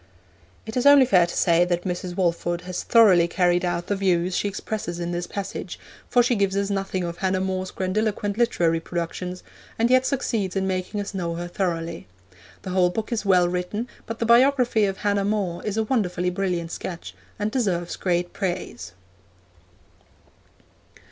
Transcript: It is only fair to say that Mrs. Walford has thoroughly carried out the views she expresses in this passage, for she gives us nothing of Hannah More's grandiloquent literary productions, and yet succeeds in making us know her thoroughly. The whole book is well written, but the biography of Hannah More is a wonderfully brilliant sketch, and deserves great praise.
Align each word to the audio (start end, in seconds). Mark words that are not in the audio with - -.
It 0.65 0.75
is 0.75 0.87
only 0.87 1.05
fair 1.05 1.27
to 1.27 1.37
say 1.37 1.63
that 1.63 1.83
Mrs. 1.83 2.15
Walford 2.17 2.61
has 2.61 2.81
thoroughly 2.81 3.27
carried 3.27 3.63
out 3.63 3.85
the 3.85 3.95
views 3.95 4.35
she 4.35 4.47
expresses 4.47 4.99
in 4.99 5.11
this 5.11 5.27
passage, 5.27 5.77
for 6.09 6.23
she 6.23 6.33
gives 6.33 6.57
us 6.57 6.71
nothing 6.71 7.03
of 7.03 7.19
Hannah 7.19 7.39
More's 7.39 7.69
grandiloquent 7.69 8.35
literary 8.35 8.79
productions, 8.79 9.43
and 9.77 9.91
yet 9.91 10.07
succeeds 10.07 10.55
in 10.55 10.65
making 10.65 10.99
us 10.99 11.13
know 11.13 11.35
her 11.35 11.47
thoroughly. 11.47 12.07
The 12.63 12.71
whole 12.71 12.89
book 12.89 13.11
is 13.11 13.25
well 13.27 13.47
written, 13.47 13.87
but 14.07 14.17
the 14.17 14.25
biography 14.25 14.85
of 14.85 14.97
Hannah 14.97 15.23
More 15.23 15.63
is 15.63 15.77
a 15.77 15.83
wonderfully 15.83 16.31
brilliant 16.31 16.71
sketch, 16.71 17.13
and 17.37 17.51
deserves 17.51 17.95
great 17.95 18.33
praise. 18.33 18.93